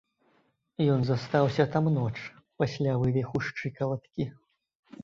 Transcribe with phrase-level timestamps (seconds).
[0.93, 2.15] Ён застаўся там ноч
[2.63, 4.33] пасля вывіху шчыкалаткі.